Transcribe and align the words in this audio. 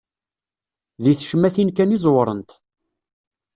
Di 1.03 1.13
tecmatin 1.19 1.69
kan 1.77 1.95
i 1.95 1.97
ẓewrent. 2.03 2.51